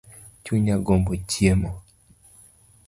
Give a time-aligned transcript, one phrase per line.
[0.43, 1.71] Chunya gombo chiemo